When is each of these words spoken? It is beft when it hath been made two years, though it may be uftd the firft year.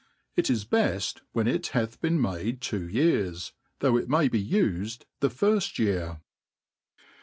It 0.35 0.49
is 0.49 0.65
beft 0.65 1.19
when 1.31 1.45
it 1.47 1.67
hath 1.77 2.01
been 2.01 2.19
made 2.19 2.59
two 2.59 2.87
years, 2.89 3.53
though 3.81 3.97
it 3.97 4.09
may 4.09 4.29
be 4.29 4.43
uftd 4.43 5.03
the 5.19 5.29
firft 5.29 5.77
year. 5.77 6.21